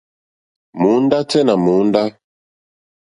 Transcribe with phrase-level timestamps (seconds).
[0.79, 2.03] Mòóndá tɛ́ nà mòóndá.